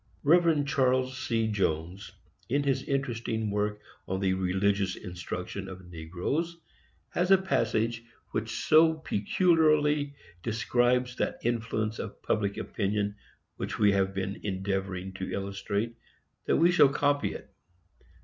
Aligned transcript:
Rev. 0.23 0.65
Charles 0.65 1.15
C. 1.15 1.45
Jones, 1.45 2.11
in 2.49 2.63
his 2.63 2.81
interesting 2.81 3.51
work 3.51 3.79
on 4.07 4.19
the 4.19 4.33
Religious 4.33 4.95
Instruction 4.95 5.67
of 5.69 5.91
Negroes, 5.91 6.57
has 7.09 7.29
a 7.29 7.37
passage 7.37 8.03
which 8.31 8.49
so 8.63 8.95
peculiarly 8.95 10.15
describes 10.41 11.17
that 11.17 11.37
influence 11.43 11.99
of 11.99 12.19
public 12.23 12.57
opinion 12.57 13.13
which 13.57 13.77
we 13.77 13.91
have 13.91 14.11
been 14.11 14.39
endeavoring 14.41 15.13
to 15.13 15.31
illustrate, 15.31 15.93
that 16.45 16.57
we 16.57 16.71
shall 16.71 16.89
copy 16.89 17.35
it. 17.35 17.53